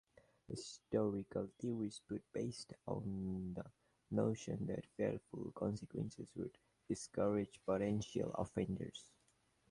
Historical 0.47 1.47
theories 1.59 2.01
put 2.09 2.23
based 2.33 2.73
on 2.87 3.53
the 3.55 3.63
notion 4.09 4.65
that 4.65 4.87
fearful 4.97 5.51
consequences 5.53 6.27
would 6.35 6.57
discourage 6.87 7.59
potential 7.67 8.33
offenders. 8.35 9.11